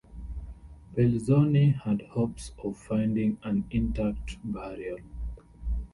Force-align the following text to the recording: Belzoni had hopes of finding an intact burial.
Belzoni 0.95 1.75
had 1.79 2.01
hopes 2.13 2.53
of 2.63 2.75
finding 2.75 3.37
an 3.43 3.65
intact 3.69 4.37
burial. 4.43 4.97